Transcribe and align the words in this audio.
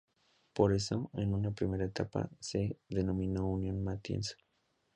Por 0.55 0.73
eso, 0.73 1.11
en 1.13 1.35
una 1.35 1.51
primera 1.51 1.85
etapa, 1.85 2.27
se 2.39 2.75
denominó 2.89 3.45
Unión 3.47 3.83
Matienzo. 3.83 4.33